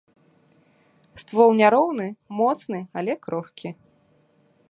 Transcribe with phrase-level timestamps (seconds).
[1.23, 2.07] Ствол няроўны,
[2.41, 3.69] моцны, але крохкі.